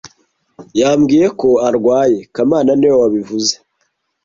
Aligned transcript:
Yambwiye 0.79 1.27
ko 1.39 1.49
arwaye 1.67 2.19
kamana 2.33 2.71
niwe 2.75 2.95
wabivuze 3.01 3.53